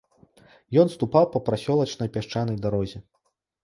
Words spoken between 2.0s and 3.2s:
пясчанай дарозе.